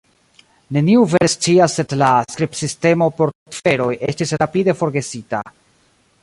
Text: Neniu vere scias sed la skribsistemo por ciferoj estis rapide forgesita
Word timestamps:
Neniu 0.77 1.03
vere 1.11 1.27
scias 1.33 1.75
sed 1.79 1.93
la 2.03 2.09
skribsistemo 2.35 3.11
por 3.19 3.33
ciferoj 3.59 3.91
estis 4.09 4.35
rapide 4.45 4.77
forgesita 4.81 5.45